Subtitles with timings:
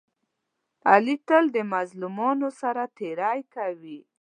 [0.89, 3.99] علي تل د مظلومانو سره تېری کوي.